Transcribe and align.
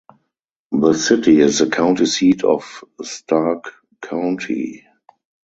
The 0.71 0.93
city 0.93 1.39
is 1.41 1.59
the 1.59 1.69
county 1.69 2.07
seat 2.07 2.43
of 2.43 2.83
Starke 3.03 3.67
County. 4.01 4.83